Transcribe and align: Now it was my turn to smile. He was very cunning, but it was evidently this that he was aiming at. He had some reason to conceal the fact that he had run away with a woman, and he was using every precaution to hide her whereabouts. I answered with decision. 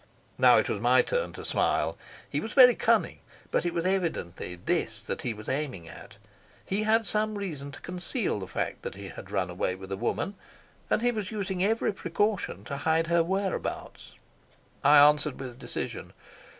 Now 0.39 0.57
it 0.57 0.67
was 0.67 0.81
my 0.81 1.03
turn 1.03 1.31
to 1.33 1.45
smile. 1.45 1.95
He 2.27 2.39
was 2.39 2.53
very 2.53 2.73
cunning, 2.73 3.19
but 3.51 3.67
it 3.67 3.73
was 3.75 3.85
evidently 3.85 4.55
this 4.55 4.99
that 5.03 5.21
he 5.21 5.31
was 5.31 5.47
aiming 5.47 5.87
at. 5.87 6.17
He 6.65 6.81
had 6.81 7.05
some 7.05 7.37
reason 7.37 7.71
to 7.71 7.79
conceal 7.81 8.39
the 8.39 8.47
fact 8.47 8.81
that 8.81 8.95
he 8.95 9.09
had 9.09 9.29
run 9.29 9.51
away 9.51 9.75
with 9.75 9.91
a 9.91 9.97
woman, 9.97 10.33
and 10.89 11.03
he 11.03 11.11
was 11.11 11.29
using 11.29 11.63
every 11.63 11.91
precaution 11.93 12.63
to 12.63 12.77
hide 12.77 13.05
her 13.13 13.23
whereabouts. 13.23 14.15
I 14.83 14.97
answered 14.97 15.39
with 15.39 15.59
decision. 15.59 16.13